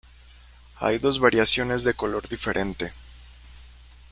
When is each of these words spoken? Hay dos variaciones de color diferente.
Hay 0.77 0.97
dos 0.97 1.19
variaciones 1.19 1.83
de 1.83 1.93
color 1.93 2.27
diferente. 2.27 2.91